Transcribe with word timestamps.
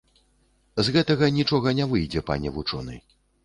З 0.87 0.95
гэтага 0.95 1.31
нічога 1.37 1.77
не 1.83 1.89
выйдзе, 1.95 2.27
пане 2.33 2.57
вучоны. 2.61 2.95